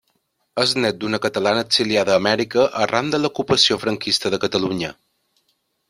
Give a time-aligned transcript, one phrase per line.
[0.61, 4.95] És nét d'una catalana exiliada a Amèrica arran de l'ocupació franquista de Catalunya.